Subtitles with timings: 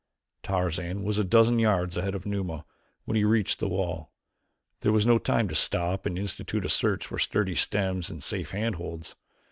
[0.41, 2.65] Tarzan was a dozen yards ahead of Numa
[3.05, 4.11] when he reached the wall.
[4.79, 8.49] There was no time to stop and institute a search for sturdy stems and safe
[8.49, 9.15] handholds.